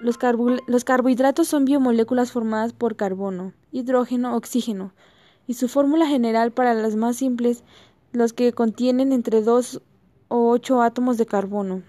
Los, 0.00 0.18
los 0.66 0.84
carbohidratos 0.84 1.48
son 1.48 1.64
biomoléculas 1.64 2.32
formadas 2.32 2.72
por 2.72 2.96
carbono, 2.96 3.52
hidrógeno, 3.72 4.36
oxígeno, 4.36 4.92
y 5.48 5.54
su 5.54 5.66
fórmula 5.66 6.06
general 6.06 6.52
para 6.52 6.74
las 6.74 6.94
más 6.94 7.16
simples 7.16 7.64
los 8.12 8.32
que 8.32 8.52
contienen 8.52 9.12
entre 9.12 9.42
2 9.42 9.82
o 10.28 10.50
8 10.50 10.82
átomos 10.82 11.18
de 11.18 11.26
carbono. 11.26 11.82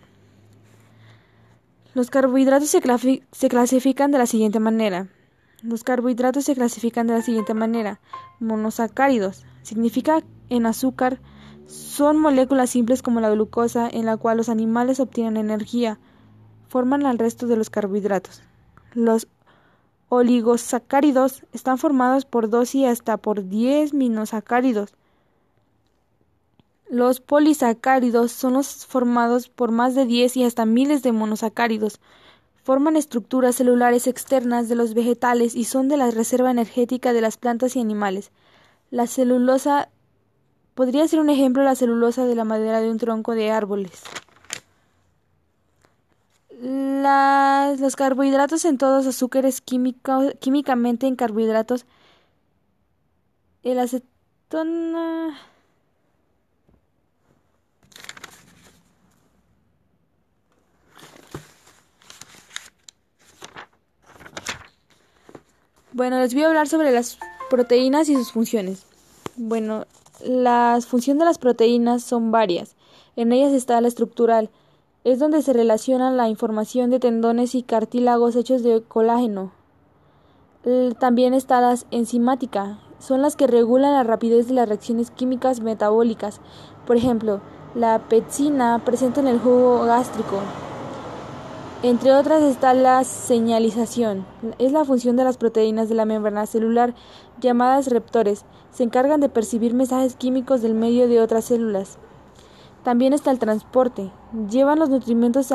Los 1.96 2.12
carbohidratos 2.12 2.70
se, 2.70 3.50
clasifican 3.50 4.12
de 4.12 4.20
la 4.20 4.26
siguiente 4.26 4.60
manera. 4.60 5.08
Los 5.64 5.84
carbohidratos 5.84 6.46
se 6.46 6.56
clasifican 6.56 7.08
de 7.08 7.14
la 7.14 7.22
siguiente 7.22 7.54
manera. 7.54 8.00
Monosacáridos. 8.40 9.44
Significa 9.64 10.22
en 10.50 10.66
azúcar. 10.66 11.20
Son 11.66 12.18
moléculas 12.18 12.70
simples 12.70 13.02
como 13.02 13.22
la 13.22 13.32
glucosa 13.32 13.90
en 13.92 14.06
la 14.06 14.18
cual 14.18 14.38
los 14.38 14.50
animales 14.50 15.00
obtienen 15.00 15.38
energía. 15.38 16.00
Forman 16.68 17.06
al 17.06 17.18
resto 17.18 17.48
de 17.48 17.56
los 17.56 17.70
carbohidratos. 17.70 18.44
Los 18.94 19.28
oligosacáridos 20.10 21.44
están 21.54 21.78
formados 21.78 22.26
por 22.26 22.50
2 22.50 22.76
y 22.76 22.86
hasta 22.86 23.18
por 23.18 23.48
10 23.48 23.94
minosacáridos. 23.94 24.94
Los 26.90 27.20
polisacáridos 27.20 28.32
son 28.32 28.54
los 28.54 28.88
formados 28.88 29.48
por 29.48 29.72
más 29.72 29.94
de 29.94 30.06
10 30.06 30.38
y 30.38 30.44
hasta 30.44 30.66
miles 30.66 31.04
de 31.04 31.12
monosacáridos. 31.12 32.00
Forman 32.64 32.96
estructuras 32.96 33.56
celulares 33.56 34.08
externas 34.08 34.70
de 34.70 34.76
los 34.76 34.96
vegetales 34.96 35.56
y 35.56 35.66
son 35.66 35.88
de 35.88 35.98
la 35.98 36.10
reserva 36.10 36.50
energética 36.50 37.14
de 37.14 37.22
las 37.22 37.38
plantas 37.38 37.76
y 37.76 37.80
animales. 37.80 38.32
La 38.90 39.06
celulosa 39.06 39.90
podría 40.74 41.08
ser 41.08 41.20
un 41.20 41.30
ejemplo 41.30 41.62
la 41.64 41.76
celulosa 41.76 42.26
de 42.26 42.34
la 42.34 42.44
madera 42.44 42.82
de 42.82 42.90
un 42.90 42.98
tronco 42.98 43.36
de 43.36 43.52
árboles. 43.52 44.02
los 47.80 47.96
carbohidratos 47.96 48.66
en 48.66 48.78
todos 48.78 49.06
azúcares 49.06 49.62
químicamente 49.62 51.08
en 51.08 51.16
carbohidratos. 51.16 51.86
El 53.64 53.80
acetona 53.80 55.38
Bueno, 65.92 66.20
les 66.20 66.36
voy 66.36 66.44
a 66.44 66.48
hablar 66.48 66.68
sobre 66.68 66.92
las 66.92 67.18
proteínas 67.50 68.10
y 68.10 68.16
sus 68.16 68.32
funciones. 68.32 68.86
Bueno, 69.38 69.86
las 70.24 70.86
funciones 70.86 71.20
de 71.20 71.26
las 71.26 71.40
proteínas 71.40 72.04
son 72.04 72.30
varias. 72.30 72.76
En 73.16 73.32
ellas 73.32 73.54
está 73.54 73.82
la 73.82 73.88
estructural, 73.88 74.52
es 75.04 75.18
donde 75.18 75.42
se 75.42 75.52
relaciona 75.52 76.12
la 76.12 76.30
información 76.30 76.92
de 76.92 77.00
tendones 77.00 77.56
y 77.56 77.64
cartílagos 77.64 78.36
hechos 78.36 78.62
de 78.62 78.84
colágeno. 78.84 79.52
También 81.00 81.34
está 81.34 81.60
la 81.60 81.76
enzimática, 81.90 82.78
son 83.00 83.24
las 83.24 83.36
que 83.36 83.48
regulan 83.48 83.94
la 83.94 84.04
rapidez 84.04 84.48
de 84.48 84.54
las 84.54 84.70
reacciones 84.70 85.10
químicas 85.10 85.60
metabólicas. 85.60 86.40
Por 86.86 86.98
ejemplo, 86.98 87.42
la 87.74 87.98
pepsina 88.10 88.80
presente 88.86 89.22
en 89.22 89.28
el 89.28 89.40
jugo 89.40 89.86
gástrico. 89.86 90.40
Entre 91.82 92.12
otras 92.12 92.44
está 92.44 92.74
la 92.74 93.06
señalización. 93.06 94.26
Es 94.58 94.74
la 94.74 94.84
función 94.84 95.16
de 95.16 95.24
las 95.24 95.38
proteínas 95.38 95.88
de 95.88 95.96
la 95.96 96.04
membrana 96.04 96.46
celular 96.46 96.94
llamadas 97.40 97.88
receptores. 97.88 98.44
Se 98.70 98.84
encargan 98.84 99.22
de 99.22 99.30
percibir 99.30 99.74
mensajes 99.74 100.18
químicos 100.18 100.62
del 100.62 100.74
medio 100.74 101.08
de 101.08 101.22
otras 101.22 101.46
células. 101.46 101.98
También 102.84 103.14
está 103.14 103.32
el 103.32 103.40
transporte. 103.40 104.12
Llevan 104.50 104.80
los 104.80 104.90
nutrimentos, 104.90 105.52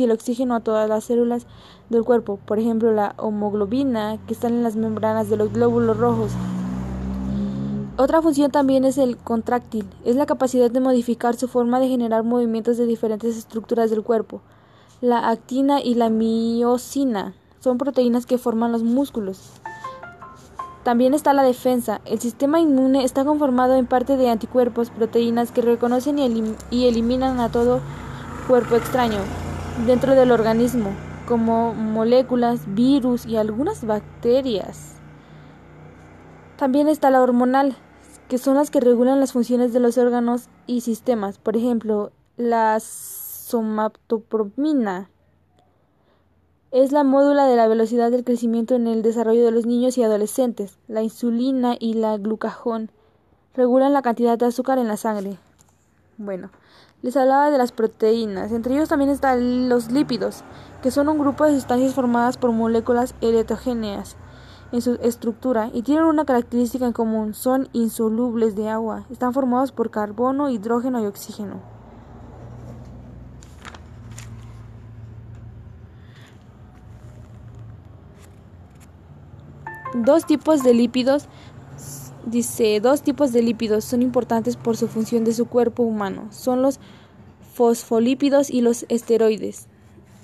y 0.00 0.04
el 0.04 0.10
oxígeno 0.10 0.56
a 0.56 0.60
todas 0.60 0.88
las 0.88 1.04
células 1.04 1.46
del 1.88 2.02
cuerpo, 2.02 2.40
por 2.46 2.58
ejemplo 2.58 2.90
la 2.90 3.14
hemoglobina 3.22 4.18
que 4.26 4.34
están 4.34 4.54
en 4.54 4.64
las 4.64 4.74
membranas 4.74 5.30
de 5.30 5.36
los 5.36 5.52
glóbulos 5.52 5.98
rojos. 5.98 6.32
Otra 7.98 8.20
función 8.20 8.50
también 8.50 8.84
es 8.84 8.98
el 8.98 9.16
contráctil, 9.16 9.88
es 10.04 10.16
la 10.16 10.26
capacidad 10.26 10.70
de 10.70 10.80
modificar 10.80 11.34
su 11.34 11.48
forma 11.48 11.80
de 11.80 11.88
generar 11.88 12.24
movimientos 12.24 12.76
de 12.76 12.84
diferentes 12.84 13.38
estructuras 13.38 13.88
del 13.88 14.02
cuerpo. 14.02 14.42
La 15.00 15.30
actina 15.30 15.80
y 15.80 15.94
la 15.94 16.10
miocina 16.10 17.32
son 17.58 17.78
proteínas 17.78 18.26
que 18.26 18.36
forman 18.36 18.70
los 18.70 18.82
músculos. 18.82 19.50
También 20.82 21.14
está 21.14 21.32
la 21.32 21.42
defensa. 21.42 22.02
El 22.04 22.20
sistema 22.20 22.60
inmune 22.60 23.02
está 23.02 23.24
conformado 23.24 23.76
en 23.76 23.86
parte 23.86 24.18
de 24.18 24.28
anticuerpos, 24.28 24.90
proteínas 24.90 25.50
que 25.50 25.62
reconocen 25.62 26.18
y, 26.18 26.54
y 26.70 26.88
eliminan 26.88 27.40
a 27.40 27.48
todo 27.48 27.80
cuerpo 28.46 28.76
extraño 28.76 29.20
dentro 29.86 30.14
del 30.14 30.32
organismo, 30.32 30.90
como 31.26 31.72
moléculas, 31.72 32.60
virus 32.74 33.24
y 33.24 33.38
algunas 33.38 33.86
bacterias. 33.86 34.96
También 36.58 36.88
está 36.88 37.10
la 37.10 37.22
hormonal, 37.22 37.76
que 38.28 38.38
son 38.38 38.54
las 38.56 38.70
que 38.70 38.80
regulan 38.80 39.20
las 39.20 39.32
funciones 39.32 39.72
de 39.72 39.80
los 39.80 39.98
órganos 39.98 40.48
y 40.66 40.80
sistemas, 40.80 41.38
por 41.38 41.56
ejemplo, 41.56 42.10
la 42.36 42.80
somatopromina 42.80 45.10
es 46.72 46.90
la 46.92 47.04
módula 47.04 47.46
de 47.46 47.56
la 47.56 47.68
velocidad 47.68 48.10
del 48.10 48.24
crecimiento 48.24 48.74
en 48.74 48.88
el 48.88 49.02
desarrollo 49.02 49.44
de 49.44 49.52
los 49.52 49.66
niños 49.66 49.96
y 49.96 50.02
adolescentes. 50.02 50.78
La 50.88 51.02
insulina 51.02 51.76
y 51.78 51.94
la 51.94 52.18
glucagón 52.18 52.90
regulan 53.54 53.92
la 53.92 54.02
cantidad 54.02 54.36
de 54.36 54.46
azúcar 54.46 54.78
en 54.78 54.88
la 54.88 54.96
sangre. 54.96 55.38
Bueno, 56.18 56.50
les 57.02 57.16
hablaba 57.16 57.50
de 57.50 57.58
las 57.58 57.70
proteínas. 57.72 58.52
Entre 58.52 58.74
ellos 58.74 58.88
también 58.88 59.10
están 59.10 59.68
los 59.68 59.92
lípidos, 59.92 60.42
que 60.82 60.90
son 60.90 61.08
un 61.08 61.18
grupo 61.18 61.44
de 61.44 61.54
sustancias 61.54 61.94
formadas 61.94 62.36
por 62.36 62.50
moléculas 62.52 63.14
heterogéneas 63.20 64.16
en 64.72 64.82
su 64.82 64.94
estructura 65.02 65.70
y 65.72 65.82
tienen 65.82 66.04
una 66.04 66.24
característica 66.24 66.86
en 66.86 66.92
común, 66.92 67.34
son 67.34 67.68
insolubles 67.72 68.56
de 68.56 68.68
agua, 68.68 69.06
están 69.10 69.32
formados 69.32 69.72
por 69.72 69.90
carbono, 69.90 70.50
hidrógeno 70.50 71.02
y 71.02 71.06
oxígeno. 71.06 71.60
Dos 79.94 80.26
tipos 80.26 80.62
de 80.62 80.74
lípidos 80.74 81.26
dice, 82.26 82.80
dos 82.80 83.02
tipos 83.02 83.32
de 83.32 83.42
lípidos 83.42 83.84
son 83.84 84.02
importantes 84.02 84.56
por 84.56 84.76
su 84.76 84.88
función 84.88 85.24
de 85.24 85.32
su 85.32 85.46
cuerpo 85.46 85.84
humano. 85.84 86.26
Son 86.30 86.60
los 86.60 86.80
fosfolípidos 87.54 88.50
y 88.50 88.60
los 88.60 88.84
esteroides. 88.88 89.68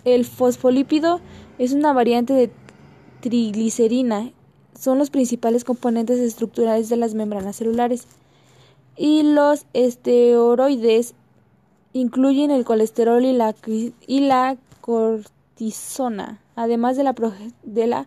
El 0.05 0.25
fosfolípido 0.25 1.21
es 1.59 1.73
una 1.73 1.93
variante 1.93 2.35
de 2.35 2.49
triglicerina 3.23 4.33
son 4.79 4.99
los 4.99 5.11
principales 5.11 5.65
componentes 5.65 6.19
estructurales 6.19 6.89
de 6.89 6.97
las 6.97 7.15
membranas 7.15 7.57
celulares. 7.57 8.07
Y 8.97 9.23
los 9.23 9.65
esteroides 9.73 11.15
incluyen 11.93 12.51
el 12.51 12.65
colesterol 12.65 13.25
y 13.25 13.33
la, 13.33 13.55
y 14.07 14.21
la 14.21 14.57
cortisona, 14.81 16.41
además 16.57 16.97
de 16.97 17.05
la, 17.05 17.15
de 17.63 17.87
la 17.87 18.07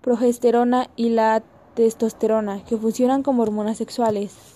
progesterona 0.00 0.88
y 0.96 1.10
la 1.10 1.42
testosterona, 1.74 2.64
que 2.64 2.76
funcionan 2.76 3.22
como 3.22 3.42
hormonas 3.42 3.76
sexuales. 3.76 4.51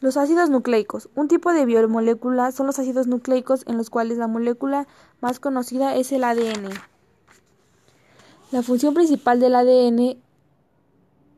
Los 0.00 0.16
ácidos 0.16 0.50
nucleicos. 0.50 1.08
Un 1.14 1.28
tipo 1.28 1.52
de 1.52 1.64
biomolécula 1.64 2.52
son 2.52 2.66
los 2.66 2.78
ácidos 2.78 3.06
nucleicos 3.06 3.64
en 3.66 3.76
los 3.76 3.90
cuales 3.90 4.18
la 4.18 4.28
molécula 4.28 4.86
más 5.20 5.40
conocida 5.40 5.96
es 5.96 6.12
el 6.12 6.24
ADN. 6.24 6.70
La 8.52 8.62
función 8.62 8.94
principal 8.94 9.40
del 9.40 9.54
ADN 9.54 10.18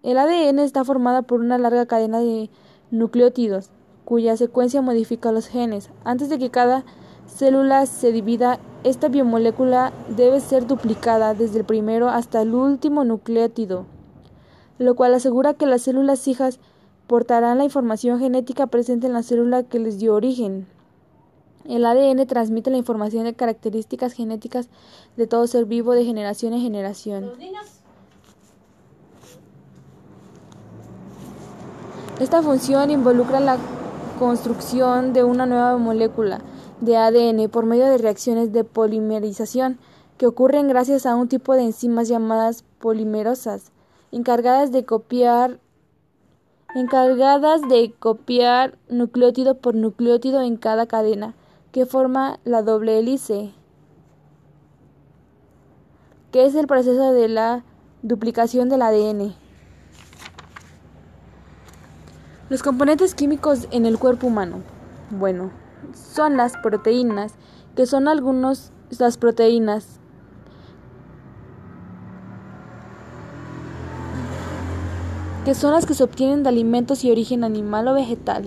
el 0.03 0.17
ADN 0.17 0.61
está 0.61 0.83
formada 0.83 1.21
por 1.21 1.41
una 1.41 1.59
larga 1.59 1.85
cadena 1.85 2.21
de 2.21 2.49
nucleótidos, 2.91 3.69
cuya 4.07 4.35
secuencia 4.39 4.81
modifica 4.81 5.31
los 5.31 5.47
genes. 5.47 5.91
Antes 6.05 6.31
de 6.31 6.39
que 6.39 6.51
cada 6.51 6.85
célula 7.27 7.85
se 7.85 8.11
divida, 8.11 8.61
esta 8.83 9.09
biomolécula 9.09 9.93
debe 10.09 10.41
ser 10.41 10.67
duplicada 10.67 11.35
desde 11.35 11.59
el 11.59 11.65
primero 11.67 12.09
hasta 12.09 12.41
el 12.41 12.55
último 12.55 13.05
nucleótido, 13.05 13.85
lo 14.79 14.95
cual 14.95 15.13
asegura 15.13 15.53
que 15.53 15.67
las 15.67 15.83
células 15.83 16.27
hijas 16.27 16.61
portarán 17.11 17.59
la 17.59 17.65
información 17.65 18.21
genética 18.21 18.69
presente 18.69 19.09
en 19.09 19.15
la 19.15 19.25
célula 19.25 19.65
que 19.65 19.81
les 19.81 19.99
dio 19.99 20.15
origen. 20.15 20.69
El 21.65 21.85
ADN 21.85 22.25
transmite 22.29 22.71
la 22.71 22.77
información 22.77 23.25
de 23.25 23.35
características 23.35 24.13
genéticas 24.13 24.69
de 25.17 25.27
todo 25.27 25.49
ser 25.49 25.65
vivo 25.65 25.91
de 25.91 26.05
generación 26.05 26.53
en 26.53 26.61
generación. 26.61 27.33
Esta 32.21 32.43
función 32.45 32.93
involucra 32.93 33.41
la 33.41 33.59
construcción 34.21 35.13
de 35.13 35.25
una 35.25 35.47
nueva 35.47 35.77
molécula 35.79 36.41
de 36.81 36.97
ADN 36.97 37.51
por 37.51 37.67
medio 37.67 37.87
de 37.87 37.99
reacciones 37.99 38.53
de 38.53 38.63
polimerización 38.63 39.81
que 40.17 40.29
ocurren 40.29 40.69
gracias 40.69 41.07
a 41.07 41.17
un 41.17 41.27
tipo 41.27 41.55
de 41.55 41.63
enzimas 41.63 42.07
llamadas 42.07 42.63
polimerosas, 42.79 43.73
encargadas 44.13 44.71
de 44.71 44.85
copiar 44.85 45.59
encargadas 46.75 47.63
de 47.69 47.93
copiar 47.99 48.79
nucleótido 48.89 49.59
por 49.59 49.75
nucleótido 49.75 50.41
en 50.43 50.57
cada 50.57 50.87
cadena, 50.87 51.35
que 51.73 51.87
forma 51.87 52.39
la 52.45 52.63
doble 52.63 52.99
hélice, 52.99 53.53
que 56.33 56.47
es 56.47 56.55
el 56.55 56.67
proceso 56.67 57.13
de 57.13 57.29
la 57.29 57.65
duplicación 58.03 58.69
del 58.69 58.83
ADN. 58.83 59.35
Los 62.49 62.63
componentes 62.63 63.15
químicos 63.15 63.69
en 63.71 63.87
el 63.87 63.99
cuerpo 63.99 64.27
humano. 64.27 64.63
Bueno, 65.11 65.51
son 65.95 66.37
las 66.37 66.57
proteínas, 66.57 67.35
que 67.77 67.87
son 67.87 68.09
algunas 68.09 68.73
las 68.99 69.17
proteínas 69.17 70.00
que 75.45 75.55
son 75.55 75.73
las 75.73 75.87
que 75.87 75.95
se 75.95 76.05
obtienen 76.05 76.43
de 76.43 76.51
alimentos 76.51 77.03
y 77.03 77.11
origen 77.11 77.45
animal 77.45 77.89
o 77.89 77.95
vegetal. 77.95 78.45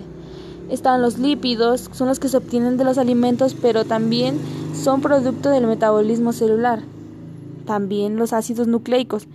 Están 0.70 1.02
los 1.02 1.18
lípidos, 1.18 1.90
son 1.92 2.08
los 2.08 2.20
que 2.20 2.28
se 2.28 2.36
obtienen 2.36 2.76
de 2.76 2.84
los 2.84 2.98
alimentos, 2.98 3.54
pero 3.60 3.84
también 3.84 4.38
son 4.74 5.00
producto 5.00 5.50
del 5.50 5.66
metabolismo 5.66 6.32
celular. 6.32 6.82
También 7.66 8.16
los 8.16 8.32
ácidos 8.32 8.68
nucleicos, 8.68 9.26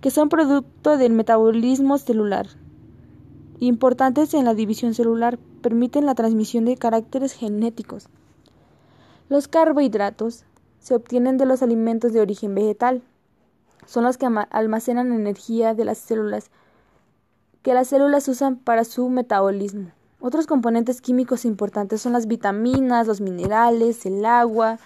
que 0.00 0.10
son 0.10 0.28
producto 0.28 0.96
del 0.96 1.12
metabolismo 1.12 1.98
celular. 1.98 2.48
Importantes 3.60 4.34
en 4.34 4.44
la 4.44 4.54
división 4.54 4.92
celular, 4.92 5.38
permiten 5.62 6.06
la 6.06 6.16
transmisión 6.16 6.64
de 6.64 6.76
caracteres 6.76 7.32
genéticos. 7.32 8.08
Los 9.28 9.46
carbohidratos 9.46 10.44
se 10.80 10.94
obtienen 10.94 11.38
de 11.38 11.46
los 11.46 11.62
alimentos 11.62 12.12
de 12.12 12.20
origen 12.20 12.54
vegetal. 12.54 13.02
Son 13.86 14.04
los 14.04 14.18
que 14.18 14.26
almacenan 14.50 15.12
energía 15.12 15.74
de 15.74 15.84
las 15.84 15.98
células 15.98 16.50
que 17.64 17.72
las 17.72 17.88
células 17.88 18.28
usan 18.28 18.56
para 18.56 18.84
su 18.84 19.08
metabolismo. 19.08 19.90
Otros 20.20 20.46
componentes 20.46 21.00
químicos 21.00 21.46
importantes 21.46 22.02
son 22.02 22.12
las 22.12 22.26
vitaminas, 22.26 23.06
los 23.06 23.22
minerales, 23.22 24.04
el 24.04 24.22
agua. 24.26 24.78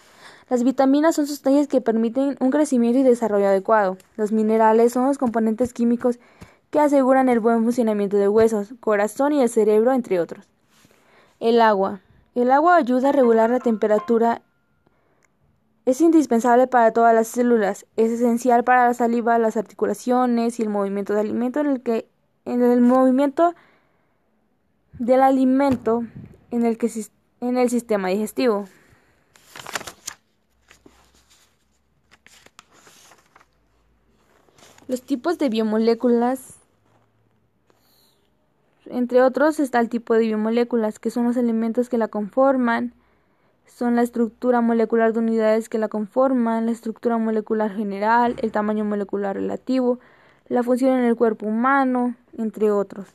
Las 0.48 0.62
vitaminas 0.62 1.16
son 1.16 1.26
sustancias 1.26 1.66
que 1.66 1.80
permiten 1.80 2.36
un 2.38 2.50
crecimiento 2.50 3.00
y 3.00 3.02
desarrollo 3.02 3.48
adecuado. 3.48 3.98
Los 4.16 4.30
minerales 4.30 4.92
son 4.92 5.06
los 5.06 5.18
componentes 5.18 5.72
químicos 5.72 6.20
que 6.70 6.78
aseguran 6.78 7.28
el 7.28 7.40
buen 7.40 7.64
funcionamiento 7.64 8.16
de 8.16 8.28
huesos, 8.28 8.72
corazón 8.78 9.32
y 9.32 9.42
el 9.42 9.48
cerebro, 9.48 9.92
entre 9.92 10.20
otros. 10.20 10.48
El 11.40 11.60
agua. 11.60 12.00
El 12.36 12.52
agua 12.52 12.76
ayuda 12.76 13.08
a 13.08 13.12
regular 13.12 13.50
la 13.50 13.58
temperatura. 13.58 14.40
Es 15.84 16.00
indispensable 16.00 16.68
para 16.68 16.92
todas 16.92 17.12
las 17.12 17.26
células. 17.26 17.86
Es 17.96 18.12
esencial 18.12 18.62
para 18.62 18.86
la 18.86 18.94
saliva, 18.94 19.36
las 19.40 19.56
articulaciones 19.56 20.60
y 20.60 20.62
el 20.62 20.68
movimiento 20.68 21.12
de 21.14 21.20
alimento 21.20 21.58
en 21.58 21.66
el 21.66 21.82
que 21.82 22.08
en 22.48 22.62
el 22.62 22.80
movimiento 22.80 23.54
del 24.98 25.20
alimento 25.22 26.04
en 26.50 26.64
el, 26.64 26.78
que, 26.78 26.90
en 27.40 27.58
el 27.58 27.68
sistema 27.68 28.08
digestivo. 28.08 28.66
Los 34.88 35.02
tipos 35.02 35.38
de 35.38 35.50
biomoléculas 35.50 36.54
Entre 38.86 39.20
otros 39.20 39.60
está 39.60 39.80
el 39.80 39.90
tipo 39.90 40.14
de 40.14 40.20
biomoléculas, 40.20 40.98
que 40.98 41.10
son 41.10 41.24
los 41.24 41.36
elementos 41.36 41.90
que 41.90 41.98
la 41.98 42.08
conforman, 42.08 42.94
son 43.66 43.96
la 43.96 44.02
estructura 44.02 44.62
molecular 44.62 45.12
de 45.12 45.18
unidades 45.18 45.68
que 45.68 45.76
la 45.76 45.88
conforman, 45.88 46.64
la 46.64 46.72
estructura 46.72 47.18
molecular 47.18 47.70
general, 47.70 48.36
el 48.40 48.50
tamaño 48.50 48.86
molecular 48.86 49.36
relativo, 49.36 49.98
la 50.48 50.62
función 50.62 50.98
en 50.98 51.04
el 51.04 51.16
cuerpo 51.16 51.46
humano, 51.46 52.14
entre 52.38 52.70
otros. 52.70 53.06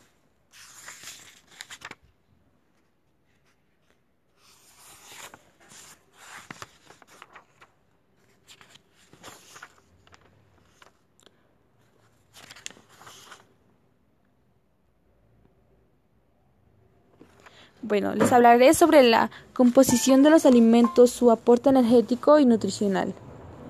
Bueno, 17.86 18.16
les 18.16 18.32
hablaré 18.32 18.74
sobre 18.74 19.04
la 19.04 19.30
composición 19.54 20.24
de 20.24 20.30
los 20.30 20.46
alimentos, 20.46 21.12
su 21.12 21.30
aporte 21.32 21.70
energético 21.70 22.40
y 22.40 22.46
nutricional. 22.46 23.14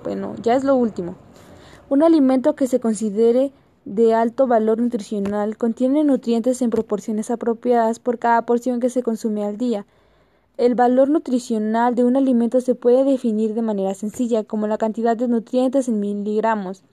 Bueno, 0.04 0.36
ya 0.42 0.56
es 0.56 0.64
lo 0.64 0.76
último. 0.76 1.16
Un 1.90 2.04
alimento 2.04 2.56
que 2.56 2.68
se 2.68 2.80
considere 2.80 3.52
de 3.86 4.14
alto 4.14 4.48
valor 4.48 4.80
nutricional 4.80 5.58
contiene 5.58 6.04
nutrientes 6.04 6.62
en 6.62 6.70
proporciones 6.70 7.32
apropiadas 7.32 8.00
por 8.00 8.20
cada 8.20 8.46
porción 8.46 8.80
que 8.80 8.90
se 8.90 9.04
consume 9.04 9.44
al 9.44 9.58
día. 9.58 9.86
El 10.58 10.76
valor 10.76 11.10
nutricional 11.10 11.96
de 11.96 12.04
un 12.04 12.16
alimento 12.16 12.62
se 12.62 12.76
puede 12.76 13.04
definir 13.04 13.54
de 13.54 13.62
manera 13.62 13.94
sencilla 13.94 14.44
como 14.44 14.68
la 14.68 14.78
cantidad 14.78 15.18
de 15.18 15.28
nutrientes 15.28 15.88
en 15.88 16.00
miligramos 16.00 16.84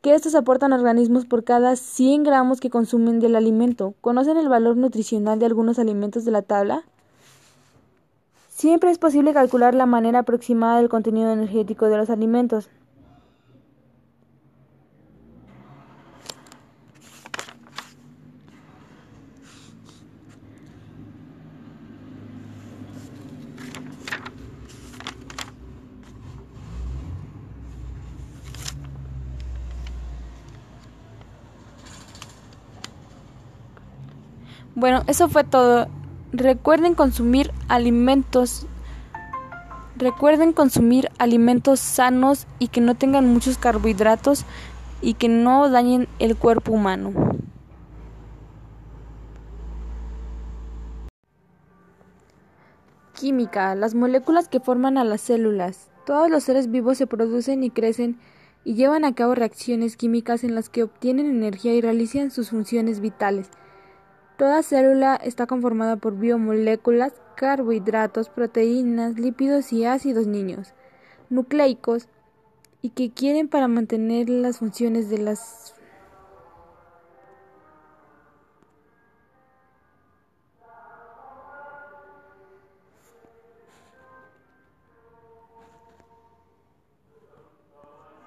que 0.00 0.14
estos 0.14 0.34
aportan 0.34 0.72
organismos 0.72 1.26
por 1.26 1.44
cada 1.44 1.74
100 1.74 2.22
gramos 2.22 2.60
que 2.60 2.70
consumen 2.70 3.18
del 3.18 3.34
alimento. 3.34 3.94
¿Conocen 4.00 4.36
el 4.36 4.48
valor 4.48 4.76
nutricional 4.76 5.38
de 5.38 5.46
algunos 5.46 5.78
alimentos 5.78 6.24
de 6.24 6.30
la 6.30 6.42
tabla? 6.42 6.84
Siempre 8.48 8.90
es 8.90 8.98
posible 8.98 9.32
calcular 9.32 9.74
la 9.74 9.86
manera 9.86 10.20
aproximada 10.20 10.78
del 10.78 10.88
contenido 10.88 11.32
energético 11.32 11.86
de 11.86 11.96
los 11.96 12.10
alimentos. 12.10 12.68
Bueno, 34.78 35.02
eso 35.08 35.28
fue 35.28 35.42
todo. 35.42 35.88
Recuerden 36.30 36.94
consumir 36.94 37.50
alimentos. 37.66 38.64
Recuerden 39.96 40.52
consumir 40.52 41.08
alimentos 41.18 41.80
sanos 41.80 42.46
y 42.60 42.68
que 42.68 42.80
no 42.80 42.94
tengan 42.94 43.26
muchos 43.26 43.58
carbohidratos 43.58 44.44
y 45.00 45.14
que 45.14 45.28
no 45.28 45.68
dañen 45.68 46.06
el 46.20 46.36
cuerpo 46.36 46.70
humano. 46.70 47.10
Química. 53.14 53.74
Las 53.74 53.96
moléculas 53.96 54.46
que 54.46 54.60
forman 54.60 54.96
a 54.96 55.02
las 55.02 55.22
células. 55.22 55.88
Todos 56.06 56.30
los 56.30 56.44
seres 56.44 56.70
vivos 56.70 56.98
se 56.98 57.08
producen 57.08 57.64
y 57.64 57.70
crecen 57.70 58.20
y 58.62 58.74
llevan 58.74 59.04
a 59.04 59.12
cabo 59.12 59.34
reacciones 59.34 59.96
químicas 59.96 60.44
en 60.44 60.54
las 60.54 60.68
que 60.68 60.84
obtienen 60.84 61.26
energía 61.26 61.74
y 61.74 61.80
realizan 61.80 62.30
sus 62.30 62.50
funciones 62.50 63.00
vitales. 63.00 63.50
Toda 64.38 64.62
célula 64.62 65.16
está 65.16 65.48
conformada 65.48 65.96
por 65.96 66.16
biomoléculas, 66.16 67.12
carbohidratos, 67.34 68.28
proteínas, 68.28 69.18
lípidos 69.18 69.72
y 69.72 69.84
ácidos 69.84 70.28
niños, 70.28 70.74
nucleicos, 71.28 72.06
y 72.80 72.90
que 72.90 73.10
quieren 73.10 73.48
para 73.48 73.66
mantener 73.66 74.30
las 74.30 74.58
funciones 74.58 75.10
de 75.10 75.18
las 75.18 75.74